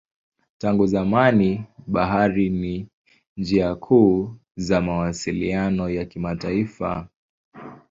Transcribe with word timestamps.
Tangu 0.57 0.87
zamani 0.87 1.65
bahari 1.87 2.49
ni 2.49 2.87
njia 3.37 3.75
kuu 3.75 4.35
za 4.57 4.81
mawasiliano 4.81 5.89
ya 5.89 6.05
kimataifa. 6.05 7.07